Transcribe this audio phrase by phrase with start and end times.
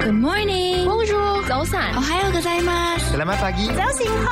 [0.00, 0.86] Good morning.
[0.86, 1.44] Bonjour.
[1.46, 1.96] 早安。
[1.96, 3.10] 오하요 고자이마스.
[3.10, 3.66] Selamat pagi.
[3.74, 4.24] 자신호.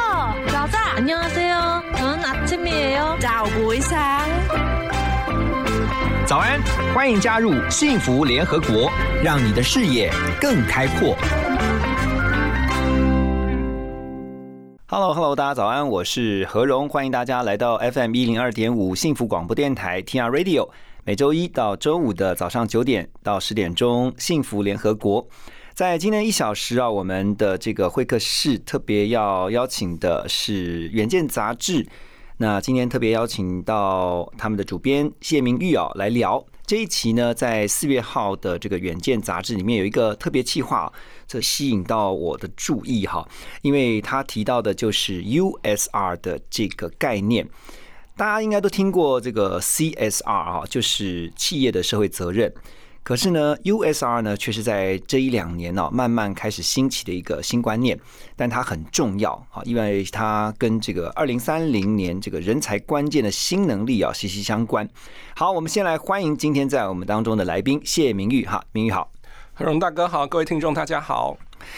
[0.51, 0.97] 자자.
[0.97, 1.83] 안녕하세요.
[1.97, 3.19] 저는 아침이에요.
[3.21, 3.99] 자고 이상.
[6.27, 6.63] 早安，
[6.95, 8.91] 欢迎加入幸福联合国，
[9.23, 10.11] 让你的视野
[10.41, 11.17] 更开阔。
[14.92, 20.68] Hello，Hello，大家早安，我是何荣，欢迎大家来到 FM 一零二点五幸福广播电台 TR Radio，
[21.04, 25.28] 每周一到周五的早上九点到十点钟，幸福联合国。
[25.76, 31.88] 在今天一小时啊，我们的这个会客室特别要邀请的是《远见》杂志。
[32.38, 40.94] 那今天特别邀请到他们的主编谢明玉啊来聊这一期呢，在四月号的这个《远见》杂志里面有一个特别企划，
[41.28, 43.28] 这吸引到我的注意哈，
[43.64, 47.50] 因为他提到的就是 USR 的这个概念。
[48.16, 52.54] 大家应该都听过这个 CSR 啊，就是企业的社会责任。
[53.10, 58.00] 可是呢，USR 呢，却是在这一两年呢、慢慢开始兴起的一个新观念，
[58.36, 64.88] 但它很重要啊，因为它跟这个二零三零年这个人才关键的新能力啊息息相关。
[65.36, 69.12] 好，我们先来欢迎今天在我们当中的来宾谢明玉哈，明玉好。
[69.56, 71.36] 何荣大哥好，各位听众大家好。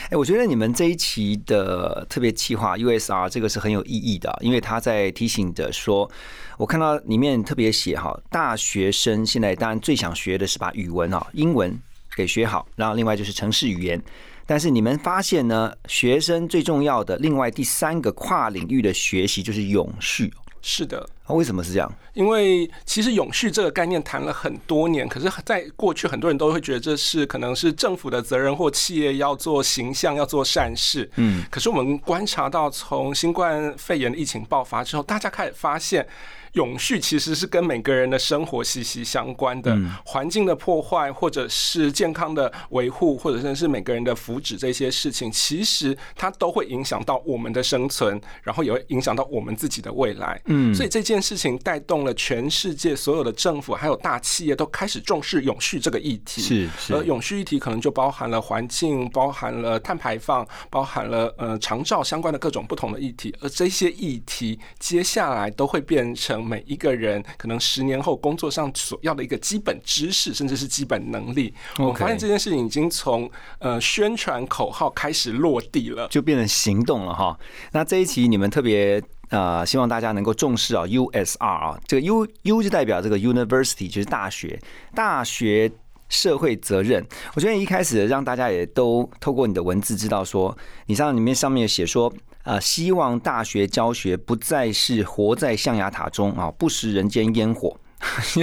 [0.09, 6.09] 哎，我觉得你们这一期的特别企划 USR 这个是很有意义的，因为他在提醒着说，
[6.57, 11.79] 我看到里面特别写哈，大学生现在当然最想学的是把语文啊、英文
[12.15, 14.01] 给学好，然后另外就是城市语言。
[14.45, 20.33] 但是你们发现呢，学生最重要的另外第三个跨领域的学习就是永续。
[20.61, 21.91] 是的，啊为什么是这样？
[22.13, 31.09] 因为其实永续这个概念谈了很多年，可是，在过去很多人都会觉得这是可能是政府的责任或企业要做形象、要做善事。
[31.15, 36.05] 嗯，可是我们观察到，从新冠肺炎的疫情爆发之后，大家开始发现。
[36.53, 50.41] 永续其实是跟每个人的生活息息相关的，环境的破坏，或者是健康的维护，或者甚至是每个人的福祉这些事情，其实它都会影响到我们的生存，然后也会影响到我们自己的未来。
[50.45, 56.41] 嗯所以这件事情带动了全世界所有的政府还有大企业都开始重视永续这个议题。
[56.41, 71.53] 是是而永续议题可能就包含了环境，包含了碳排放，包含了呃长照相关的各种不同的议题，而这些议题接下来都会变成每一个人可能十年后工作上所要的一个基本知识，甚至是基本能力。
[71.77, 73.29] 我发现这件事情已经从
[73.59, 76.07] 呃宣传口号开始落地了。
[76.07, 77.37] 就变成行动了哈。
[77.71, 84.59] 那这一期你们特别呃，希望大家能够重视啊，USR 啊，这个 U U 就代表这个 University，就是大学，
[84.93, 85.71] 大学。
[86.11, 87.01] 社会责任，
[87.35, 90.53] 我觉得一开始让大家也都透过你的文字知道说，
[90.87, 92.13] 你像里面上面写说，
[92.43, 97.75] 呃，希望大学教学不再是活在象牙塔中啊，不食人间烟火。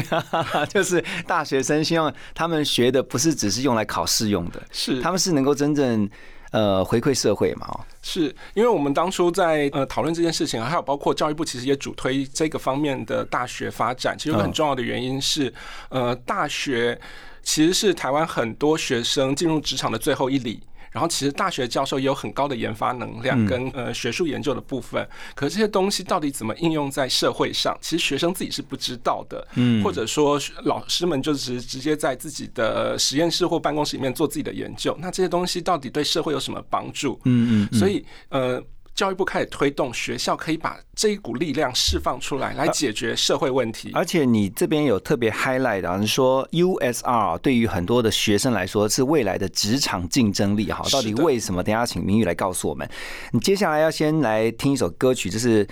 [0.71, 6.09] 就是大学生希望他们学的不是只是用来考试用的，是他们是能够真正
[6.53, 7.67] 呃回馈社会嘛？
[7.67, 14.17] 哦，是因为我们当初在呃讨论这件事情，还有包括教育部其实也主推这个方面的大学发展。
[14.17, 15.53] 其实有个很重要的原因是，
[15.89, 16.97] 呃，大学
[17.43, 20.63] 其实是台湾很多学生进入职场的最后一里。
[20.93, 29.83] 然后，其实大学教授也有很高的研发能量跟呃学术研究的部分，可是这些东西到底怎么应用在社会上，其实学生自己是不知道的，嗯。
[29.83, 37.19] 或者说老师们就是直接在自己的实验室或办公室里面做自己的研究，那这些东西到底对社会有什么帮助？
[37.25, 38.63] 嗯嗯，所以呃，
[38.99, 43.93] 教育部开始推动学校可以把这一股力量释放出来，来解决社会问题。
[43.95, 51.63] 而且你这边有特别 highlight 啊，你说 USR 对于很多的学生来说是未来的职场竞争力哈，到底为什么？
[51.63, 52.91] 等下请明宇来告诉我们。
[53.31, 55.65] 你接下来要先来听一首歌曲，就是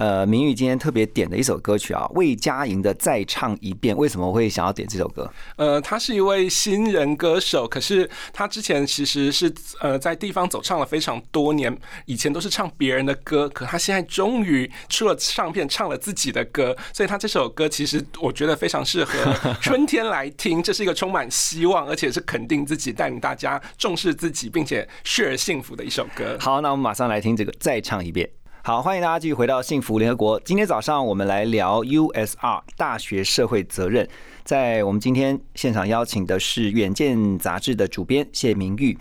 [0.00, 3.94] 呃明玉今天特别点的一首歌曲啊，魏佳莹的《再唱一遍》。
[3.98, 5.30] 为什么会想要点这首歌？
[5.56, 19.12] 呃，他是一位新人歌手，可是他之前其实是呃在地方走唱了非常多年，以前都是唱别人的歌，可他现在终于出了唱片，唱了自己的歌，所以他这首歌其实我觉得非常适合
[19.60, 26.38] 春天来听，这是一个充满希望，而且是肯定自己、带领大家重视自己，并且 share 幸福的一首歌。
[26.40, 28.39] 好，那我们马上来听这个，再唱一遍。
[28.62, 30.38] 好，欢迎大家继续回到幸福联合国。
[30.40, 34.06] 今天早上我们来聊 USR 大学社会责任。
[34.44, 38.98] 在我们今天现场邀请的是《远见》杂志的主编谢明玉。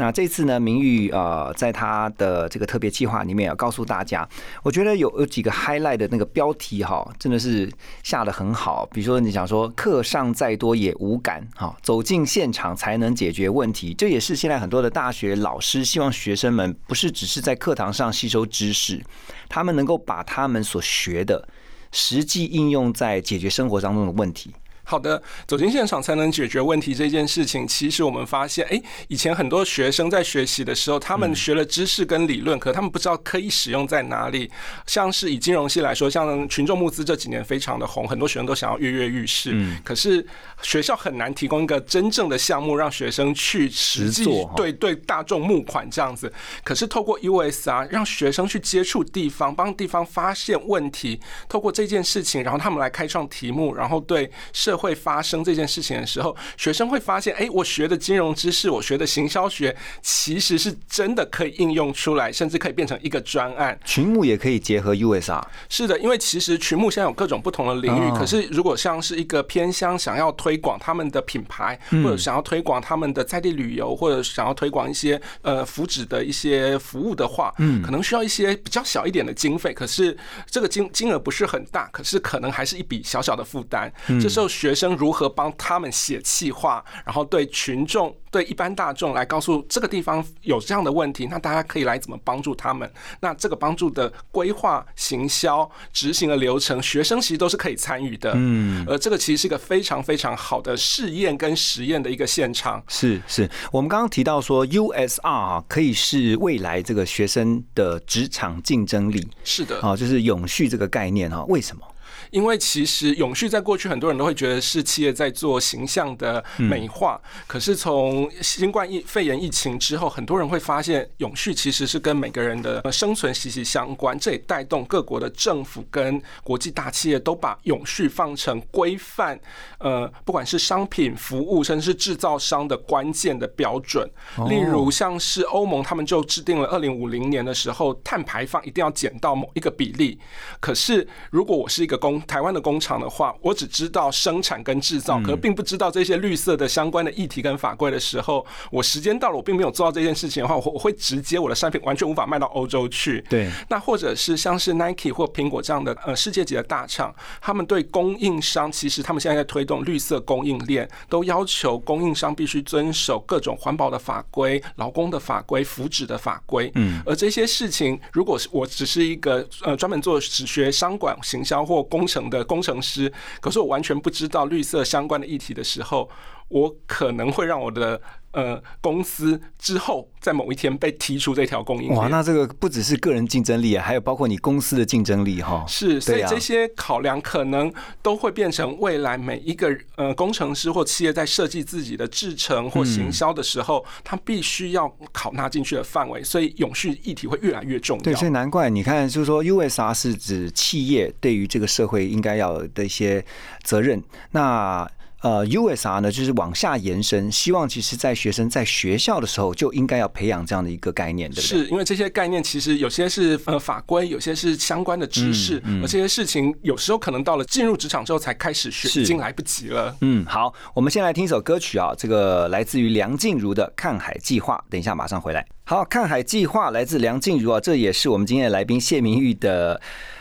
[0.00, 4.26] 那这次呢，明玉呃，在他的这个特别计划里面要告诉大家，
[4.62, 7.70] 我觉得有有几个 highlight 的那个标题哈，真的是
[8.02, 8.88] 下的很好。
[8.92, 19.04] 比如说你想说课上再多也无感哈，走进现场才能解决问题，这也是现在很多的大学老师希望学生们不是只是在课堂上吸收知识，
[19.50, 21.46] 他们能够把他们所学的
[21.92, 24.50] 实际应用在解决生活当中的问题。
[24.90, 34.50] 好的，走进现场才能解决问题这件事情，其实我们发现，哎，以前很多学生在学习的时候，他们学了知识跟理论，可他们不知道可以使用在哪里。
[34.86, 39.52] 像是以金融系来说，像群众募资这几年非常的红，很多学生都想要跃跃欲试。
[39.52, 39.80] 嗯。
[39.84, 40.26] 可是
[40.60, 44.24] 学校很难提供一个真正的项目，让学生去实际
[44.56, 46.32] 对对大众募款这样子。
[46.64, 63.78] 可是透过 USR，让学生去接触地方，帮地方发现问题，透过这件事情，然后他们来开创题目，然后对社会发生这件事情的时候，学生会发现，哎，我学的金融知识，我学的行销学，其实是真的可以应用出来，甚至可以变成一个专案。
[63.84, 65.42] 群目也可以结合 USR。
[65.68, 80.16] 是的，因为其实群目现在有各种不同的领域，可是如果像是一个偏乡想要推广他们的品牌，或者想要推广他们的在地旅游，或者想要推广一些呃福祉的一些服务的话，嗯，可能需要一些比较小一点的经费，可是
[80.48, 83.92] 这个金金额不是很大，可是可能还是一笔小小的负担。
[84.20, 92.88] 这时候学学生如何帮他们写企划，然后对群众、对一般大众来告诉这个地方有这样的问题，那大家可以来怎么帮助他们？
[93.18, 98.32] 那这个帮助的规划、行销、执行的流程，学生其实都是可以参与的。
[98.36, 102.80] 嗯，而这个其实是一个非常非常好的试验跟实验的一个现场。
[102.86, 109.28] 是是，我们刚刚提到说 USR 啊，可以是未来这个学生的职场竞争力。
[109.42, 111.82] 是的，啊，就是永续这个概念哈，为什么？
[112.30, 124.18] 因为其实永续在过去很多人都会觉得是企业在做形象的美化，可是从新冠疫肺炎疫情之后，很多人会发现永续其实是跟每个人的生存息息相关。
[124.18, 129.38] 这也带动各国的政府跟国际大企业都把永续放成规范，
[129.78, 134.08] 呃，不管是商品、服务，甚至是制造商的关键的标准。
[134.48, 140.18] 例如像是欧盟，他们就制定了二零五零年的时候，碳排放一定要减到某一个比例。
[140.60, 153.20] 可是如果我是一个工台湾的工厂的话，我只知道生产跟制造，可并不知道这些绿色的相关的议题跟法规的时候，我时间到了，我并没有做到这件事情的话，我我会直接我的商品完全无法卖到欧洲去。
[153.28, 166.70] 对，那或者是像是 Nike 或苹果这样的呃世界级的大厂，他们对供应商，其实他们现在在推动绿色供应链，都要求供应商必须遵守各种环保的法规、劳工的法规、福祉的法规。
[166.74, 176.10] 嗯，而这些事情，如果是我只是一个呃专门做只学商管、行销或工程的工程师，可是我完全不知道绿色相关的议题的时候，
[176.50, 178.00] 我可能会让我的
[178.32, 181.96] 呃公司之后在某一天被踢出这条供应链。
[181.96, 185.64] 哇，那这个不只是个人竞争力啊，还有包括你公司的竞争力哈。
[185.66, 196.22] 是，所以这些考量可能都会变成未来每一个呃工程师或企业在设计自己的制程或行销的时候，他必须要考纳进去的范围。
[196.22, 198.02] 所以永续议题会越来越重要。
[198.02, 203.24] 对，所以难怪你看，就是说 USR 是指企业对于这个社会应该要的一些
[203.62, 204.02] 责任。
[204.32, 204.88] 那
[205.22, 211.58] 呃，USR 呢，就是往下延伸，希望其实，在学生在学校的时候就应该要培养这样的一个概念，对不对？
[211.58, 219.94] 是因为这些概念其实有些是呃法规，有些是相关的知识，而这些事情有时候可能到了进入职场之后才开始学，已经来不及了。
[220.00, 225.46] 嗯，好，我们先来听一首歌曲啊，这个来自于梁静茹的《看海计划》，等一下马上回来。
[225.64, 229.78] 好，《看海计划》来自梁静茹啊，这也是我们今天的来宾谢明玉的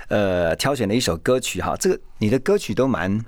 [0.09, 1.73] 呃挑选的一首歌曲哈。
[1.79, 3.23] 这个你的歌曲都蛮。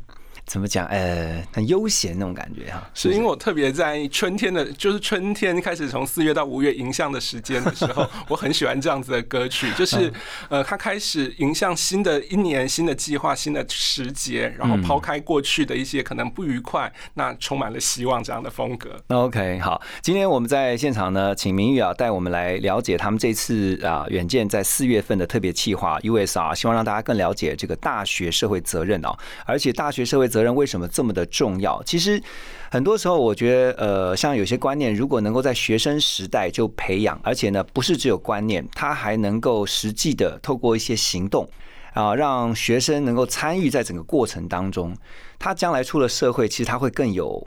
[0.46, 0.86] 怎么讲？
[0.88, 2.90] 呃，很悠闲那种感觉哈。
[2.94, 9.72] 是因为我特别在春天的，就是春天开始从四月到五月迎向的时间的时候， 我很喜欢这样子的歌曲。
[9.78, 10.12] 就是
[10.50, 18.90] 呃，它开始迎向新的一年、新的计划、新的时节，然后抛开过去的一些可能不愉快，那充满了希望这样的风格。
[19.08, 31.84] OK，好，今天我们在现场呢，请明玉啊带我们来了解他们这次啊远见在四月份的特别企划 USR，希望让大家更了解这个大学社会责任哦，而且大学社会责任为什么这么的重要？
[31.84, 32.20] 其实
[32.72, 41.48] 很多时候，我觉得，呃，像有些观念，如果能够在学生时代就培养，而且呢，不是只有观念，他还能够实际的透过一些行动
[41.94, 44.96] 啊，让学生能够参与在整个过程当中，
[45.38, 47.46] 他将来出了社会，其实他会更有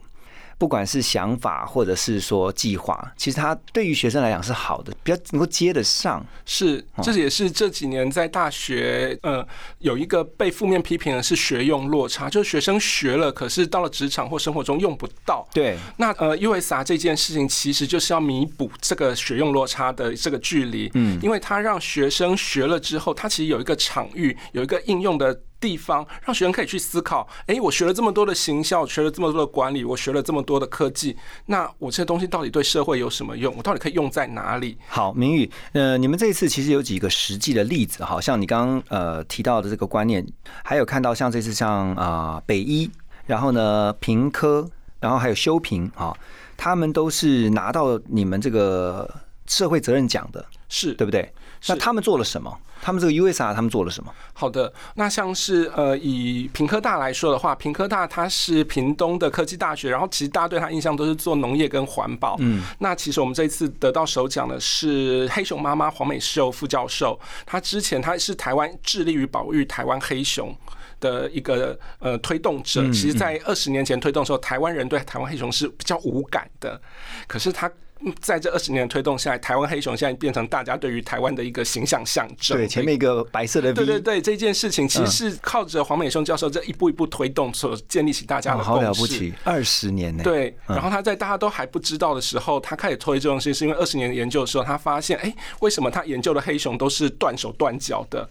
[0.58, 6.24] 不管是想法或者是说计划，其实它对于学生来讲是好的，比较能够接得上。
[6.44, 9.46] 是，这也是这几年在大学，呃，
[9.78, 15.46] 有一个被负面批评的是学用落差，就是学生学了，可是到了职场或生活中用不到。
[15.52, 25.38] 对，那呃，USR 这件事情其实就是要弥补这个学用落差的这个距离，嗯，因为他让学生学了之后，他其实有一个场域，有一个应用的。
[25.64, 31.16] 地方让学生可以去思考，哎，我学了这么多的行销，学了这么多的管理，我学了这么多的科技，
[31.46, 33.54] 那我这些东西到底对社会有什么用？
[33.56, 34.76] 我到底可以用在哪里？
[34.88, 40.22] 好，明宇，呃，你们这一次其实有几个实际的例子，好像你刚刚呃提到的这个观念，
[40.62, 42.90] 还有看到像这次像啊北医，
[43.24, 44.68] 然后呢平科，
[45.00, 46.14] 然后还有修平啊，
[46.58, 49.10] 他们都是拿到你们这个
[49.46, 51.32] 社会责任奖的，是对不对？
[51.68, 52.56] 那他们做了什么？
[52.82, 54.12] 他们这个 USR 他们做了什么？
[54.34, 62.36] 好的，那像是呃以平科大来说的话，平科大它是屏东的科技大学，然后其实大家对它印象都是做农业跟环保。
[62.40, 70.54] 嗯，那其实我们这一次得到首奖的是黑熊妈妈黄美秀副教授，她之前她是台湾致力于保育台湾黑熊
[71.00, 72.82] 的一个呃推动者。
[72.92, 76.78] 其实，在二十年前推动的时候，台湾人对台湾黑熊是比较无感的，
[77.26, 77.70] 可是他。
[78.20, 82.56] 在这二十年的推动下来，台湾黑熊现在变成大家对于台湾的一个形象象征。
[82.56, 83.74] 对，前面一个白色的 V。
[83.74, 88.70] 对对对，这件事情其实是靠着黄美松教授这一步一步推动所建立起大家的共识。
[88.70, 90.22] 好了不起，二十年呢。
[90.22, 98.28] 对，然后他在大家都还不知道的时候，他开始推这东西，是因为二十年研究的时候，他发现，哎，为什么他研究的黑熊都是断手断脚的？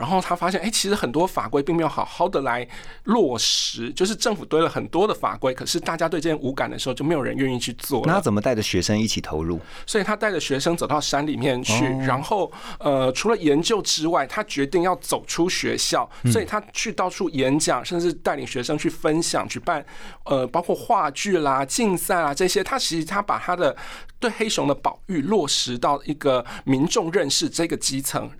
[0.00, 2.66] 然后他发现，哎，其实很多法规并没有好好的来
[3.04, 8.02] 落实，就是政府堆了很多的法规，可是大家对这件无感的时候，就没有人愿意去做。
[8.06, 9.60] 那他怎么带着学生一起投入？
[9.84, 19.84] 所以他带着学生走到山里面去，然后呃，除了研究之外，他决定要走出学校，所以他去到处演讲，甚至带领学生去分享、举办
[20.24, 22.64] 呃，包括话剧啦、竞赛啦这些。
[22.64, 23.76] 他其实他把他的
[24.20, 28.30] 对黑熊的保育落实到一个民众认识这个基层，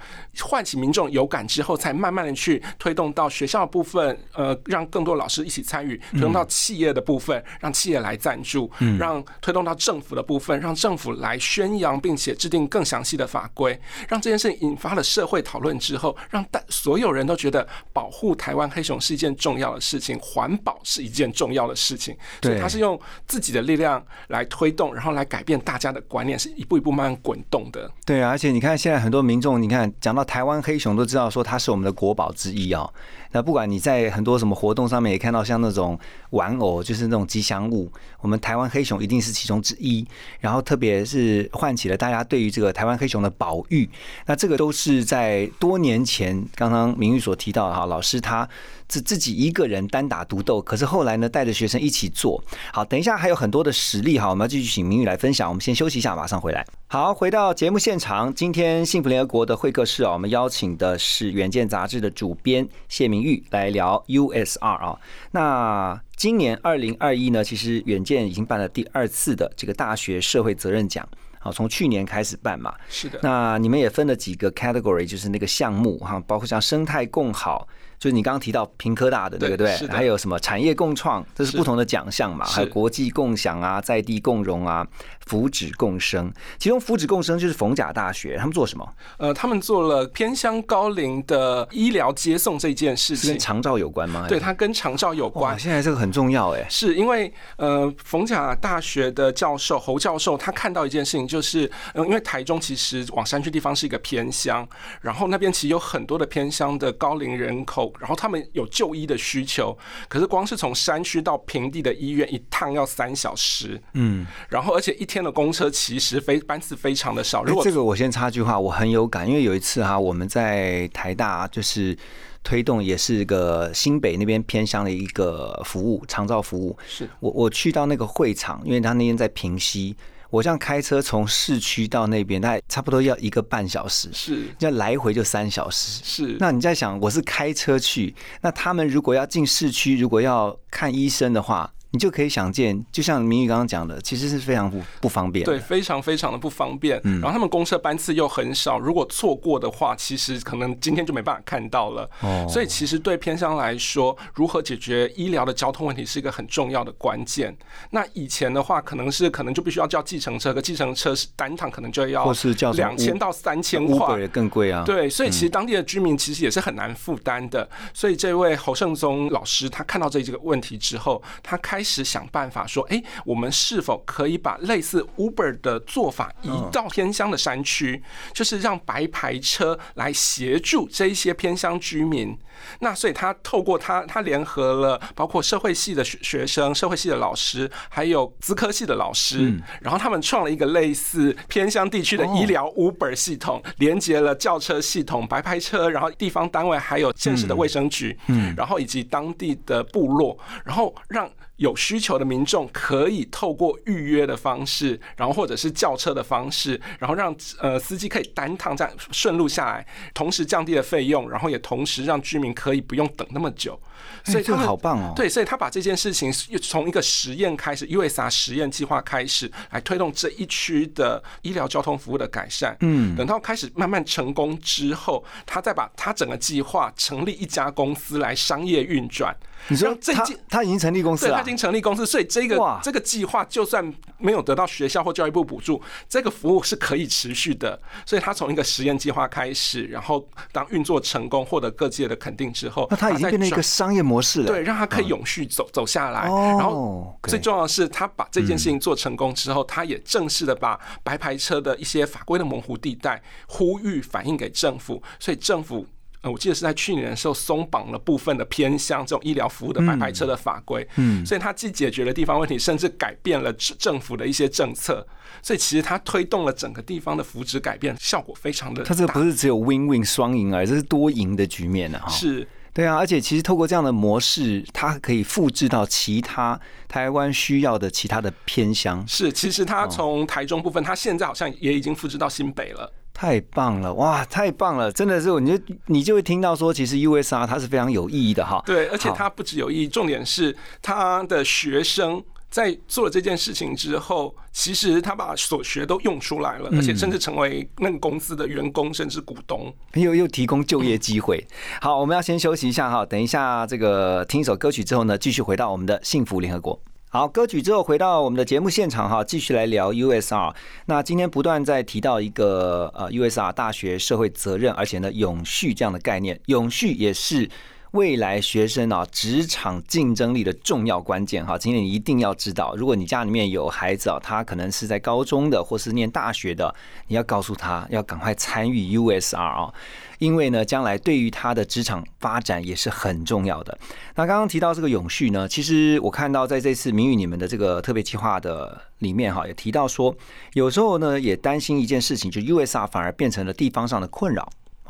[0.41, 1.41] 唤起民众有感。
[1.51, 13.77] 之后才慢慢的去推动到学校部分，呃，让更多老师一起参与；推动到企业的部分，让企业来赞助；让推动到政府的部分，让政府来宣扬，并且制定更详细的法规。
[14.09, 22.17] 让这件事引发了社会讨论之后，让大所有人都觉得保护台湾黑熊是一件重要的事情，环保是一件重要的事情。
[22.43, 27.89] 所以他是用自己的力量来推动，然后来改变大家的观念，是一步一步慢慢滚动的。
[28.05, 31.31] 对啊，而且你看现在很多民众，你看讲到台湾黑熊都知道。
[31.31, 32.93] 说它是我们的国宝之一哦。
[33.33, 35.99] 那不管你在很多什么活动上面也看到像那种
[36.31, 40.07] 玩偶，就是那种吉祥物，我们台湾黑熊一定是其中之一。
[40.41, 43.89] 然后特别是唤起了大家对于这个台湾黑熊的保育。
[44.27, 48.49] 那这个都是在多年前，刚刚明玉所提到的哈，老师他
[48.89, 52.43] 自自己一个人单打独斗，可是后来呢带着学生一起做。
[52.73, 55.49] 好，等一下还有很多的实例哈，我们要继续请明玉来分享。
[55.49, 56.67] 我们先休息一下，马上回来。
[56.89, 64.99] 好，回到节目现场，今天幸福联合国的会客室啊，我们邀请的是《远见》杂志的主编谢明玉来聊 USR 啊。
[65.33, 71.09] 那今年二零二一呢，其实《远见》已经办了第二次的这个大学社会责任奖，
[71.39, 72.75] 好，从去年开始办嘛。
[72.89, 73.19] 是的。
[73.23, 77.67] 那你们也分了几个 category，就是那个项目哈，包括像生态共好。
[77.99, 82.47] 就是你刚刚提到平科大的那个对，还有什么产业共创，这是不同的奖项嘛？
[82.47, 84.87] 还有国际共享啊，在地共荣啊，
[85.31, 86.33] 福祉共生。
[86.59, 88.95] 其中福祉共生就是逢甲大学，他们做什么？
[89.19, 94.27] 呃，他们做了偏乡高龄的医疗接送这件事情，跟长照有关吗？
[94.29, 95.57] 对，它跟长照有关。
[95.57, 104.69] 现在这个很重要哎，是因为呃，逢甲大学的教授侯教授他看到一件事情，就是嗯，因为台中其实往山区地方是一个偏乡，
[105.01, 107.93] 然后那边其实有很多的偏乡的高龄人口。
[108.01, 117.45] 然后他们有就医的需求，可是光是从山区到平地的医院一趟要三小时，嗯，然后而且一天的公车其实非班次非常的少。
[117.45, 121.97] 如果这个我先插句话，我很有感，因为有一次哈，我们在台大就是
[122.43, 129.97] 推动也是个新北那边偏乡的一个服务长照服务，是我我去到那个会场，因为他那天在平溪。
[130.31, 136.37] 我这样开车从市区到那边，大概差不多要一个半小时，是，要来回就三小时，是。
[136.39, 141.73] 那你在想，我是开车去，那他们如果要进市区，如果要看医生的话。
[141.93, 145.45] 你就可以想见，就像明宇刚刚讲的，其实是非常不不方便。
[145.45, 147.01] 对，非常非常的不方便。
[147.03, 152.09] 然后他们公车班次又很少，如果错过的话，其实可能今天就没办法看到了。
[152.21, 152.47] 哦。
[152.49, 157.57] 所以其实对偏乡来说，如何解决医疗的交通问题是一个很重要的关键。
[157.91, 164.85] 那以前的话，可能是可能就必须要叫计程车，可计程车是单趟可能就要或是叫两千到三千块，也更贵啊。
[164.87, 167.69] 对，所以其实当地的居民其实也是很难负担的。
[167.93, 178.03] 所以这位侯胜宗老师他看到这几个问题之后，他开开始想办法说，哎，我们是否可以把类似 Uber 的做法移到偏乡的山区，
[178.35, 182.37] 就是让白牌车来协助这一些偏乡居民。
[182.81, 201.27] 那所以他透过他，他联合了包括社会系的学学生、社会系的老师，还有资科系的老师，然后他们创了一个类似偏乡地区的医疗 Uber 系统，连接了轿车系统、白牌车，然后地方单位还有县市的卫生局，嗯，然后以及当地的部落，然后让。
[201.61, 213.79] 有需求的民众可以透过预约的方式，然后或者是叫车的方式，然后让呃司机可以单趟这样顺路下来，同时降低了费用，然后也同时让居民可以不用等那么久。
[214.25, 215.13] 所以这个好棒哦！
[215.15, 222.75] 对，所以他把这件事情又从一个实验开始，USR 实验计划开始来推动这一区的医疗交通服务的改善。
[222.81, 229.37] 嗯，等到开始慢慢成功之后，他再把他整个计划成立一家公司来商业运转。
[229.69, 237.79] 你说他他已经成立公司了，经成立公司，所以这个这个计划就算没有得到学校或教育部补助，这个服务是可以持续的。
[238.07, 244.47] 所以他从一个实验计划开始，然后当运作成功，获得各界的肯定之后，那他已经变成一个商业模式了。
[244.47, 246.23] 对，让他可以永续走走下来。
[246.23, 255.87] 然后最重要的是，他把这件事情做成功之后，他也正式的把白牌车的一些法规的模糊地带呼吁反映给政府，所以政府。
[256.23, 265.07] 呃，我记得是在去年的时候松绑了部分的偏向这种医疗服务的白牌车的法规，嗯，所以它既解决了地方问题，甚至改变了政府的一些政策，
[265.43, 268.83] 所以其实它推动了整个地方的福祉改变，效果非常的。
[268.83, 272.11] 它这个不是只有 win win 双赢而，这是多赢的局面呢，哈。
[272.11, 279.03] 是，对啊，而且其实透过这样的模式，它可以复制到其他台湾需要的其他的偏乡。
[279.09, 282.93] 是，其实它从台中部分，它现在好像也已经复制到新北了。
[283.21, 284.91] 太棒了，哇，太棒了！
[284.91, 288.63] 真的是，你就你就会听到说，其实 USR 它是非常有意义的哈。
[288.65, 301.47] 对，而且它不只有意义，重点是他的学生在做了这件事情之后，其实他把所学都用出来了，而且甚至成为那个公司的员工，甚至股东，又又提供就业机会。
[301.83, 306.81] 好，我们要先休息一下哈，等一下这个听一首歌曲之后呢，继续回到我们的幸福联合国。
[307.13, 310.55] 好，歌曲之后回到我们的节目现场哈，继续来聊 USR。
[310.87, 317.51] 那今天不断在提到一个呃 USR 大学社会责任，而且呢永续这样的概念，永续也是。
[317.93, 322.73] 未来学生啊，职场竞争力的重要关键哈，今天你一定要知道。
[322.77, 326.73] 如果你家里面有孩子啊，他可能是在高中的，或是念大学的，
[327.09, 329.75] 你要告诉他要赶快参与 USR 啊，
[330.21, 333.77] 因为呢，将来对于他的职场发展也是很重要的。
[334.15, 340.15] 那刚刚提到这个永续呢，其实我看到在这次名誉你们的这个特别计划的里面哈，也提到说，
[340.53, 344.49] 有时候呢也担心一件事情，就 USR 反而变成了地方上的困扰。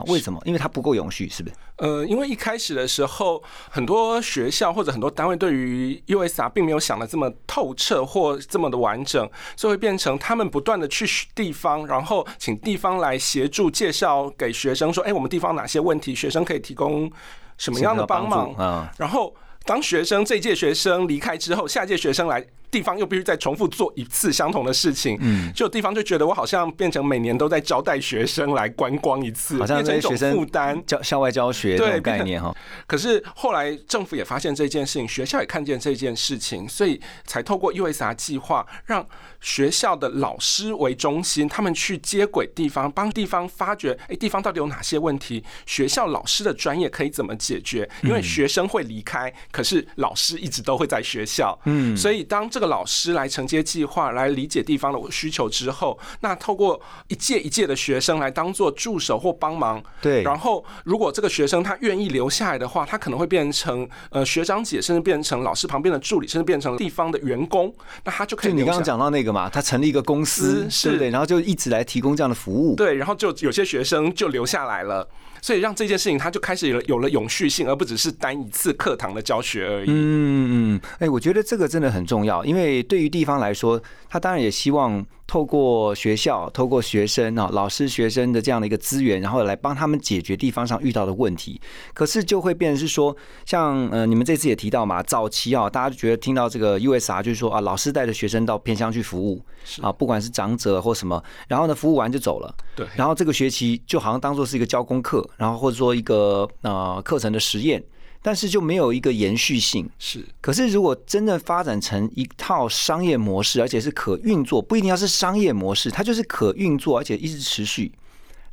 [0.08, 0.40] 为什么？
[0.44, 1.54] 因为它不够永续，是不是？
[1.76, 17.10] 呃，因为一开始的时候，很多学校或者很多单位对于 USR 并没有想的这么透彻或这么的完整，所以会变成他们不断的去地方，然后请地方来协助介绍给学生说：“哎，我们地方哪些问题，学生可以提供
[17.56, 19.34] 什么样的帮忙？”啊，然后
[19.64, 22.46] 当学生这届学生离开之后，下届学生来。
[22.70, 32.54] 地方又必须再重复做一次相同的事情，嗯，就地方就觉得我好像变成每年都在招待学生来观光一次，好像变成一种负担，教校外教学这种概念哈。
[32.86, 39.04] 可是后来政府也发现这件事情，学校也看见这件事情，所以才透过 USR 计划，让
[39.40, 45.42] 学校的老师为中心，他们去接轨地方，帮地方发掘，哎，地方到底有哪些问题？
[45.66, 47.88] 学校老师的专业可以怎么解决？
[48.02, 59.82] 因为学生会离开，可是老师一直都会在学校，嗯，所以当这这个老师来承接计划，来理解地方的需求之后，那透过一届一届的学生来当做助手或帮忙。
[60.02, 67.74] 对，然后如果这个学生他愿意留下来的话，他可能会变成呃学长姐，甚至变成老师旁边的助理，甚至变成地方的员工。
[68.04, 68.50] 那他就可以。
[68.50, 71.08] 就你刚刚讲到那个嘛，他成立一个公司，对不对？
[71.08, 72.76] 然后就一直来提供这样的服务。
[72.76, 75.08] 对，然后就有些学生就留下来了。
[75.42, 79.86] 所以让这件事情，它就开始有了有了永续性，而不只是单一次课堂的教学而已。
[79.88, 85.04] 嗯嗯，哎，我觉得这个真的很重要，因为对于地方来说，他当然也希望。
[85.30, 91.60] 透过学校，透过学生啊，老师、学生的这样的一个资源，然后来帮他们解决地方上遇到的问题。
[91.94, 99.40] 可是就会变成是说，像呃，你们这次也提到嘛，早期啊，大家就觉得听到这个 USR 就是说啊，老师带着学生到偏乡去服务
[99.80, 102.52] 啊，不管是长者或什么，然后呢，服务完就走了。
[102.74, 102.84] 对。
[102.96, 107.80] 然后这个学期就好像当做是一个教功课，然后或者说一个呃课程的实验。
[108.22, 109.88] 但是就没有一个延续性。
[109.98, 117.92] 是，可是如果真正发展成一套商业模式，而且是可运作，不一定要是商业模式，它就是可运作，而且一直持续，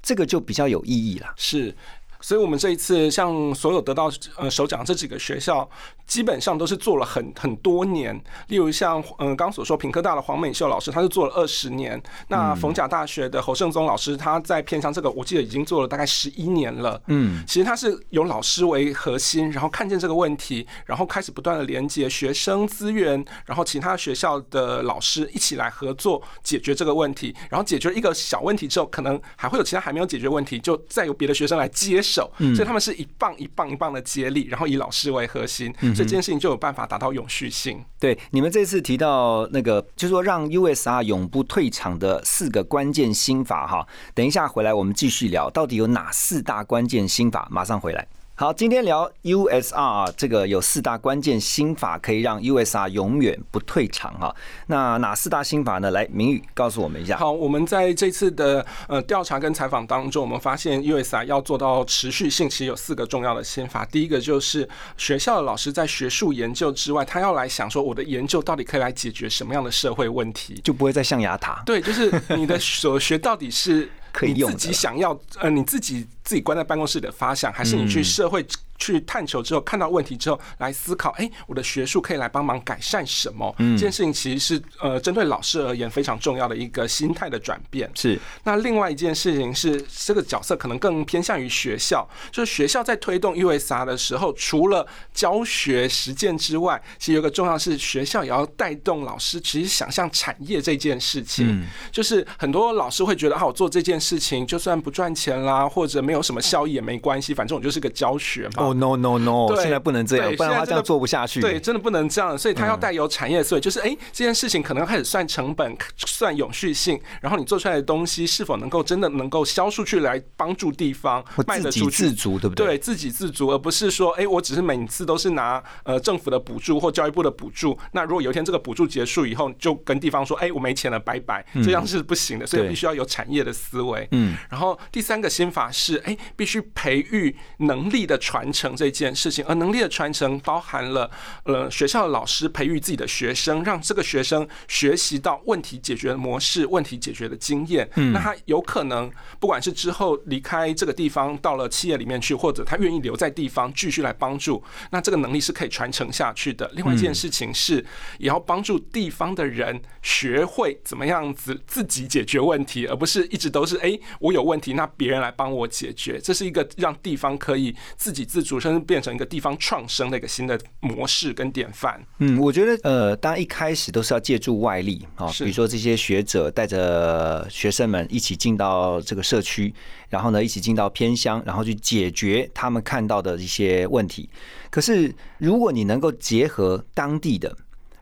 [0.01, 1.33] 这个就比较有意义了。
[1.35, 1.75] 是。
[2.19, 5.69] 所以，我们这一次像所有得到呃首奖这几个学校，
[6.05, 8.19] 基本上都是做了很很多年。
[8.47, 11.97] 例如像嗯刚所说，品科大的黄美秀老师，他是做了二十年；
[12.29, 16.99] 那逢甲大学的侯胜宗老师，他在偏向这个，我记得已经做了大概十一年了。
[17.07, 27.35] 嗯，其实他是由老师为核心，然后看见这个问题，然后开始不断的连接学生资源，然后其他学校的老师一起来合作解决这个问题。
[27.49, 32.01] 然后解决一个小问题之后，可能还会有其他还没有解决问题，就再由别的学生来接。
[32.13, 37.83] 手，所以他们是一棒一棒一棒的接力，然后以老师为核心，所以这件事情就有办法达到永续性。
[37.99, 47.47] 对，你们这次提到那个，就是说让 USR 永不退场的四个关键心法哈，等一下回来我们继续聊，到底有哪四大关键心法？
[47.51, 48.07] 马上回来。
[48.39, 54.35] 好，今天聊 USR 啊，这个有四大关键心法可以让 USR 永远不退场哈。
[54.67, 55.89] 那哪四大心法呢？
[55.89, 57.17] 来，明宇告诉我们一下。
[57.17, 63.83] 好，我们在这次的呃调查跟采访当中，我们发现 USR 要做到持续性，其实有四个重要的心法。
[63.85, 71.63] 第一个就是学校的老师在学术研究之外，他要来想说，我的研究到底可以来解决什么样的社会问题，就不会再象牙塔。
[71.65, 76.05] 对，就是你的所学到底是可以用自己想要呃你自己。
[76.27, 78.45] 自己关在办公室的发想，还是你去社会
[78.77, 83.55] 去探求之后，看到问题之后来思考，哎，我的学术可以来帮忙改善什么？
[83.59, 87.89] 嗯这件事情其实是呃，针对老师而言非常重要的一个心态的转变。
[87.95, 88.19] 是。
[88.43, 101.65] 那另外一件事情是，这个角色可能更偏向于学校，就是学校在推动 USR 的时候，除了教学实践之外，其实有个重要是学校也要带动老师，其实想象产业这件事情。
[101.89, 106.17] 就是很多老师会觉得，啊，我做这件事情就算不赚钱啦，或者没有。
[106.17, 108.66] 有什么效益也没关系，反正我就是个教学嘛。
[108.67, 111.39] 哦，no no no，现在不能这样，不然他这样做不下去。
[111.39, 122.67] 对，真的不能这样，所以他要带有产业，所以就是哎，这件事情可能开始算成本，算永续性，然后你做出来的东西是否能够真的能够销出去，来帮助地方卖得出自足，对不对？
[122.67, 134.07] 对，自给自足，而不是说哎，我只是每次都是拿呃政府的补助或教育部的补助，那如果有一天这个补助结束以后，就跟地方说哎，我没钱了，拜拜，这样是不行的，所以必须要有产业的思维。
[134.11, 136.01] 嗯，然后第三个心法是。
[136.07, 141.09] 哎，必须培育能力的传承这件事情，而能力的传承包含了，
[141.43, 147.89] 呃，学校的老师培育自己的学生，让这个学生学习到问题解决的模式、问题解决的经验。
[147.95, 156.71] 嗯，那他有可能不管是之后离开这个地方到了企业里面去，或者他愿意留在地方继续来帮助，那这个能力是可以传承下去的。
[156.73, 157.85] 另外一件事情是，
[158.19, 165.93] 也要帮助地方的人学会怎么样子自己解决问题，而不是一直都是哎，我有问题，那别人来帮我解。
[165.97, 172.01] 决，这是一个让地方可以自给自足，甚至变成一个地方创生的一个新的模式跟典范。
[172.19, 179.73] 嗯，我觉得呃，当然一开始都是要借助外力啊，比如说这些学者带着学生们一起进到这个社区，
[180.09, 184.29] 然后呢一起进到偏乡，然后去解决他们看到的一些问题。
[184.69, 187.53] 可是如果你能够结合当地的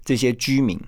[0.04, 0.80] 这些居民，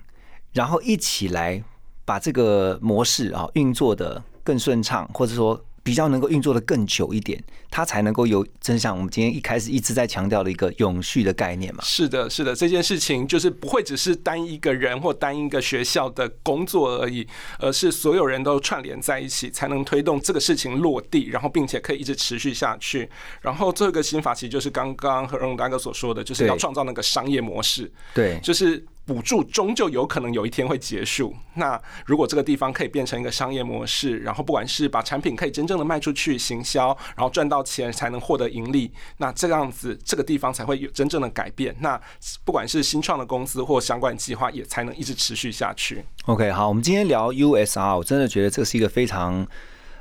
[0.52, 1.62] 然后一起来
[2.04, 5.60] 把这个模式啊运作的更顺畅，或者说。
[5.88, 11.82] 比较能够运作的更久一点，它才能够有真像我们今天一开始一直在强调的一个永续的概念嘛。
[11.82, 17.26] 是的，是的，这件事情就是不会只是单一个人或单一个学校的工作而已，
[17.58, 23.08] 而是所有人都串联在一起，才能推动这个事情落地，然后并且可以一直持续下去。
[23.40, 27.90] 然后这个新法其实就是刚刚何荣大哥所说的，就是要创造那个商业模式。
[28.12, 28.84] 对，就是。
[29.08, 31.34] 补助终究有可能有一天会结束。
[31.54, 41.74] 那如果这个地方可以变成一个商业模式，然后不管是把产品可以真正的卖出去行销，然后赚到钱才能获得盈利，那这样子这个地方才会有真正的改变。
[41.80, 41.98] 那
[42.44, 46.04] 不管是新创的公司或相关计划，也才能一直持续下去。
[46.26, 49.46] OK，好，我们今天聊 USR，我真的觉得这是一个非常。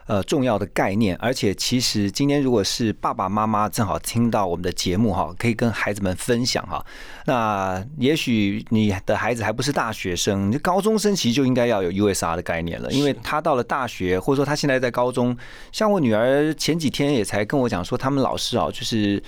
[0.08, 6.84] 呃，重要的概念，而且其实今天如果是爸爸妈妈正好听到我们的节目哈，可以跟孩子们分享哈。
[7.26, 15.38] 那也许你的孩子还不是大学生，你高中生其实就应该要有 USR 的概念了，因为他到了大学，或者说他现在在高中，
[15.74, 19.22] 像我女儿前几天也才跟我讲说，他们老师啊，就是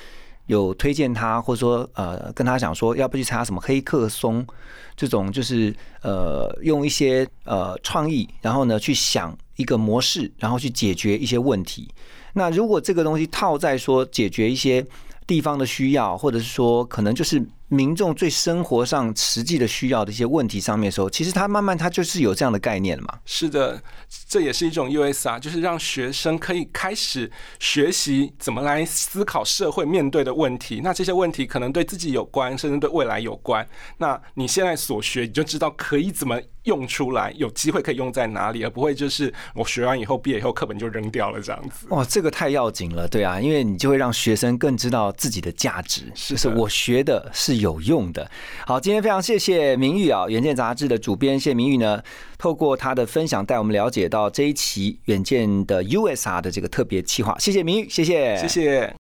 [0.46, 4.48] 有推荐他，或者说呃，跟他讲说，要不去参加什么黑客松
[4.96, 9.38] 这种，就是呃，用一些呃创意，然后呢去想。
[9.60, 11.88] 一个模式，然后去解决一些问题。
[12.34, 14.86] 那如果这个东西套在说解决一些
[15.28, 23.20] 地方的需要，或者是说可能就是民众最生活上实际的需要的一些问题上面的时候，其实它慢慢它就是有这样的概念了嘛。
[23.26, 23.82] 是的，
[24.28, 30.80] 这也是一种 USR，就是让学生可以开始学习怎么来思考社会面对的问题。
[30.82, 33.68] 那这些问题可能对自己有关，甚至对未来有关。
[33.98, 36.40] 那你现在所学，你就知道可以怎么。
[36.70, 41.88] 用出来，有机会可以用在哪里，而不会就是我学完以后毕业以后课本就扔掉了这样子。
[41.90, 48.30] 哇，这个太要紧了，对啊，因为你就会让学生更知道自己的价值，就是我学的是有用的。
[48.68, 52.00] 好，今天非常谢谢明玉啊，《远见》杂志的主编谢明玉呢，
[52.38, 57.36] 透过他的分享带我们了解到这一期《远见》的 USR 的这个特别企划。
[57.40, 58.96] 谢谢明玉，谢谢，谢谢。